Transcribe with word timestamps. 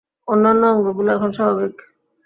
অন্যান্য 0.27 0.63
অঙ্গগুলো 0.65 1.09
এখন 1.13 1.29
স্বাভাবিক? 1.31 1.75